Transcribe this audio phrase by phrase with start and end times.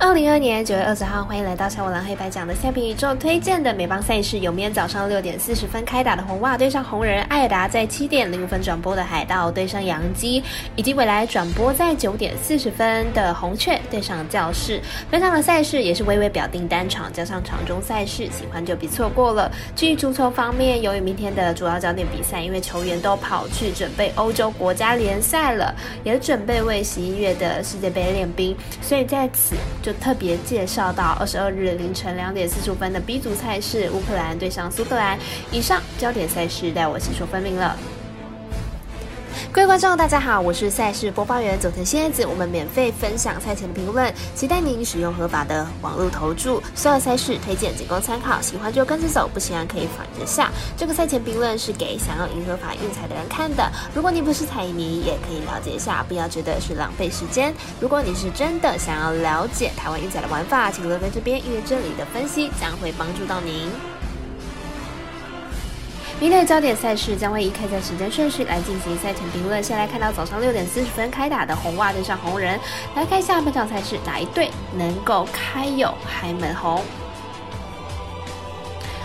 [0.00, 4.38] 二零二年九月二十号，欢迎来到小五郎黑白奖的赛评宇宙推荐的美邦赛事。
[4.38, 10.40] 有明天早上六点四十分开打的红袜对上红人，艾达在七点零五分转播的海盗对上洋基，
[10.76, 14.80] 以及未来转播在九点四十分的红雀对上教室。
[15.10, 19.50] 本场的赛事也是微微表定单场，加上场中赛事，喜欢就别错过了。
[19.74, 25.74] 至于足球方面，由于明天的主要焦点比赛，因为球员都跑去准备欧洲国家联赛了，
[26.04, 29.56] 也准备为十一月的世界杯练兵，所以在此。
[29.88, 35.18] 就特别介绍到二十二日凌晨两点四十五分的 B 组赛事，乌克兰对上苏格兰。
[35.50, 37.74] 以上焦点赛事带我细说分明了。
[39.58, 42.24] 各位观众，大家好，我是赛事播报员佐藤仙子。
[42.24, 46.62] 我们免费分享赛前评论，期待您使用合法的网络投注。
[46.76, 50.48] 所有赛事推荐仅供参考，喜欢就跟着走，不喜欢可以反着下。
[50.76, 53.68] 这个赛前评论是给想要赢合法运彩的人看的。
[53.92, 57.52] 如果你不是彩迷，也可以了解一下，不要觉得是浪费时间。
[57.80, 63.68] 如果你是真的想要了解台湾运彩的玩法，请留在这边，因为这里的分析将会帮助到您。
[66.20, 69.62] 明天的焦点赛事将会以开赛时间顺序来进行赛前评论。
[69.62, 72.58] 先来看到早上六点四十分开打的红袜对上红人，
[72.96, 76.82] 来看下半场赛事哪一队能够开有开门红。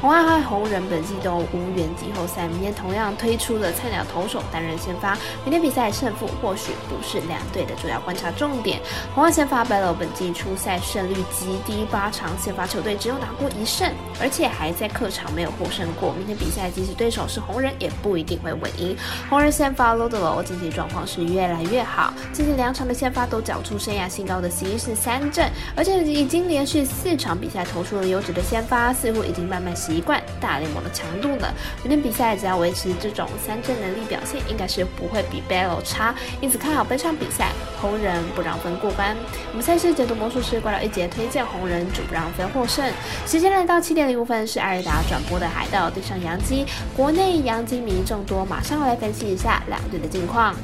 [0.00, 5.16] 红袜和红人本季都无缘季后赛，明天同样推出了菜鸟投手担任先发。
[5.42, 8.78] 明天比赛胜负或许不是两队的主要观察重点。
[9.14, 16.12] 红袜先发 Bello 本季初赛胜率极低，八场先发球队只有拿过一胜，而且还在客场没有获胜过。
[16.12, 18.94] 明天比赛即使对手是红人，也不一定会稳赢。
[19.30, 29.74] 红人先发 l o d l o 近期状况是越来越好，近期两场的先发都缴出生涯新高的十一胜三振，而且已经连续四场比赛投出了优质的先发，似乎已经慢慢。
[29.86, 31.54] 习惯大联盟的强度了。
[31.82, 36.14] 明天比赛只要维持这种三振能力表现，应该是不会比 Bello 差。
[36.40, 39.16] 因此看好本场比赛红人不让分过关。
[39.52, 42.84] 我们赛事解读魔术师挂了一节推荐红人主不让分获胜。
[43.26, 46.66] 时间来到七点零五分，是艾瑞达转播的海盗对上洋基。
[46.96, 50.54] 国内洋基迷众多，马上来分析一下两队的近况。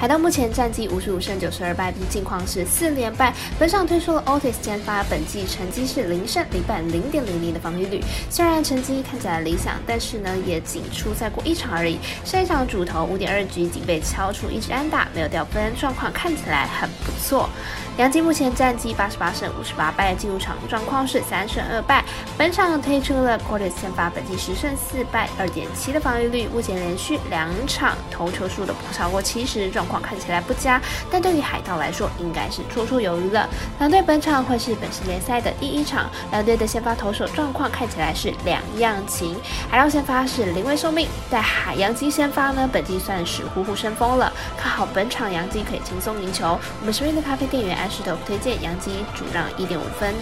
[0.00, 3.34] 海盗目前战绩五十五胜九十二败，近况是四连败。
[3.58, 8.00] 本场推出了 Otis 先发，本季成绩是零胜零败零点零零的防御率。
[8.30, 11.98] 虽然成绩看起来理想，但是呢也仅出赛过一场而已。
[12.24, 17.50] 上一场主投五点二局，仅被敲出一支安打，没有掉分，状况看起来很不错。
[17.96, 22.04] 杨基目前战绩八十八胜五十八败，进入场状况是三胜二败。
[22.36, 29.87] 本场推出了 Otis 先发，本季十胜四败二点七的防御率，目前连续两场投球数都不超过七十，状。
[29.88, 33.48] 况看起来不佳，但对于海盗来说，应该是绰绰有余了。
[33.78, 39.34] 两队本场会是本系联赛的第一场，两队的先发投手状况看起来是两样情。
[39.70, 44.32] 海盗先发是临危受命，在海洋基先发呢，本季算是虎虎生风了。
[44.56, 46.58] 看好本场洋基可以轻松赢球。
[46.80, 50.14] 我们身边的咖啡店员安石头推荐洋基主让一点五分。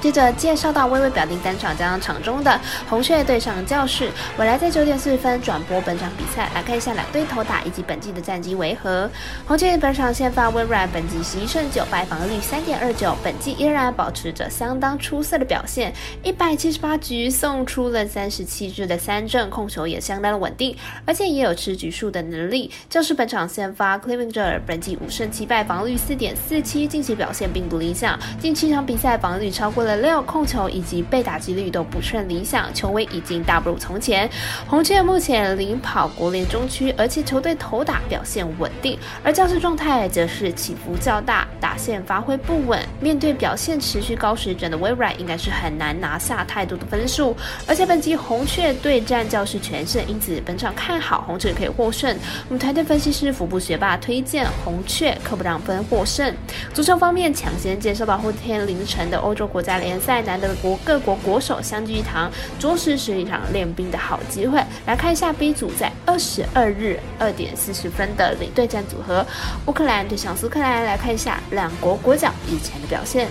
[0.00, 9.10] 接着介绍到微微表定单场加上场中的红雀对上教室，未来在九点四十分转播本场比赛，来看一下两队投打以及本季的战绩为何。
[9.46, 15.92] 红雀本场先发微软，本季十一胜九败，防率三点二九，本季依然保持着相当出色的表现，
[16.22, 22.70] 一百七十八局送出了三十七支的三振，控球也相当的稳定，而且也有吃局数的能力。
[22.90, 29.85] 教室本场先发 Clevenger，本季五胜七败，防率四点四七，近期表现并不理想，近七场比赛防御率超过。
[29.86, 34.28] 了六控球以及被打击率都不甚理想，球威已经大不如从前。
[34.66, 42.84] 红雀目前领跑国联中区，而且球队投打表现稳定，而教室状态则是起伏较大，打线发挥不稳。
[43.00, 47.36] 面对表现持续高水准的微软，应该是很难拿下太多的分数。
[47.68, 52.12] 而且本季红雀对战教室全胜，因此本场看好红雀可以获胜。
[52.48, 56.34] 我们团队分析师福部学霸推荐红雀可不让分获胜。
[56.74, 59.75] 足球方面，抢先介绍到后天凌晨的欧洲国家。
[59.78, 64.62] 联赛难得国各国国手相聚一堂，着实是一场练兵的好机会。
[64.86, 69.24] 来看一下 B 组在二十二日二点四十分的领队战组合，
[69.66, 70.84] 乌克兰对上苏克兰。
[70.84, 73.28] 来看一下两国国脚以前的表现。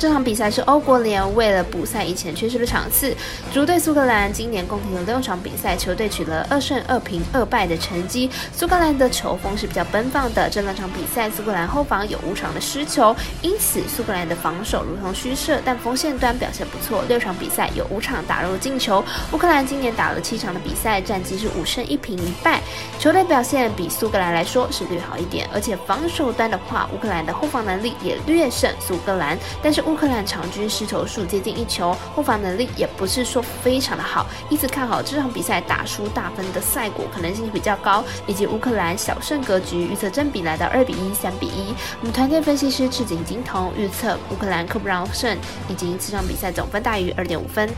[0.00, 3.14] 这场比赛是欧国联为了补赛以前缺失的场次。
[3.52, 8.30] 主队苏格兰今年共踢了六场比赛，球队取得二胜二平二败的成绩。
[8.50, 19.04] 苏格兰的球风是比较奔放的，这两场比赛苏格兰后防有五场的失球，因此苏格兰的防守如同虚设，但锋线端表现不错，六场比赛有五场打入进球。
[19.32, 22.62] 乌克兰今年打了七场的比赛，战绩是五胜一平一败，
[22.98, 29.84] 球队表现比苏格兰来说是略好一点，而且防守端的话，乌克兰的后防能力也略胜苏格兰，但是。
[29.90, 41.74] 乌克兰场均失球数接近一球，后防能力也不是说非常的好，因此看好这场比赛打输大分的赛果可能性比较高，以及乌克兰小胜格局预测正比来到二比一、三比一。
[41.98, 45.36] 我们团队分析师赤井金童预测乌克兰克布朗胜，
[45.68, 47.68] 以及这场比赛总分大于二点五分。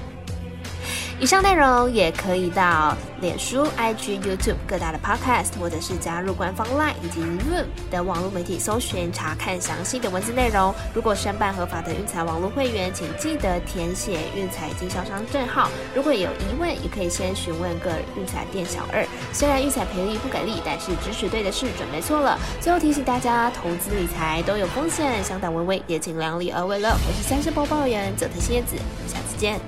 [1.23, 10.75] 以上内容也可以到脸书、IG、YouTube 各大的 Podcast，或者是加入官方 Line 以及 Room 的网络媒体搜寻查看详细的文字内容。
[10.93, 15.71] 如果申办合法的运彩网络会员，请记得填写运彩经销商证号。
[15.95, 19.07] 如果有疑问，也可以先询问各运彩店小二。
[19.33, 22.37] 虽然运彩赔率不给力，但是支持对的事准没错了。
[22.61, 26.89] 最后提醒大家，投资理财都有风险，相当微微，也请量力而为了。
[27.07, 28.75] 我是三十播报员泽特蝎子，
[29.07, 29.61] 下次见。